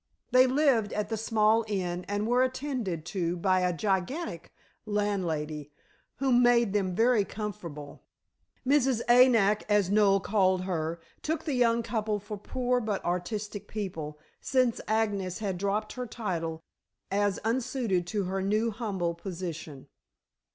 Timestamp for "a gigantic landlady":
3.59-5.71